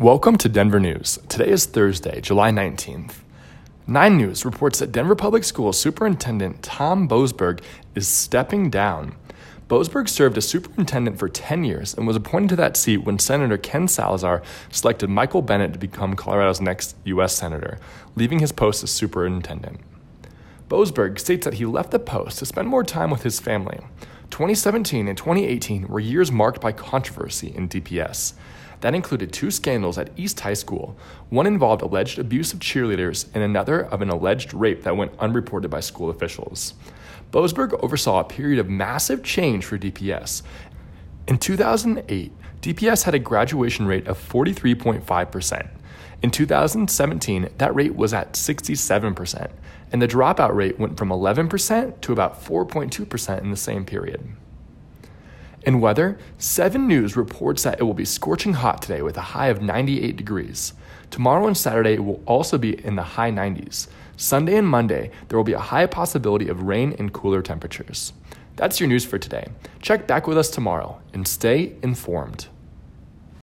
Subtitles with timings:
[0.00, 1.18] Welcome to Denver News.
[1.28, 3.16] Today is Thursday, July 19th.
[3.86, 7.62] Nine News reports that Denver Public Schools Superintendent Tom Boasberg
[7.94, 9.14] is stepping down.
[9.68, 13.58] Boasberg served as superintendent for 10 years and was appointed to that seat when Senator
[13.58, 14.40] Ken Salazar
[14.70, 17.36] selected Michael Bennet to become Colorado's next U.S.
[17.36, 17.78] Senator,
[18.16, 19.80] leaving his post as superintendent.
[20.70, 23.80] Boasberg states that he left the post to spend more time with his family.
[24.40, 28.32] 2017 and 2018 were years marked by controversy in DPS.
[28.80, 30.96] That included two scandals at East High School.
[31.28, 35.70] One involved alleged abuse of cheerleaders, and another of an alleged rape that went unreported
[35.70, 36.72] by school officials.
[37.30, 40.40] Boasberg oversaw a period of massive change for DPS.
[41.28, 45.68] In 2008, DPS had a graduation rate of 43.5%.
[46.22, 49.50] In 2017, that rate was at 67%,
[49.90, 54.28] and the dropout rate went from 11% to about 4.2% in the same period.
[55.62, 59.48] In weather, 7 News reports that it will be scorching hot today with a high
[59.48, 60.74] of 98 degrees.
[61.10, 63.88] Tomorrow and Saturday will also be in the high 90s.
[64.16, 68.12] Sunday and Monday, there will be a high possibility of rain and cooler temperatures.
[68.56, 69.48] That's your news for today.
[69.80, 72.48] Check back with us tomorrow and stay informed.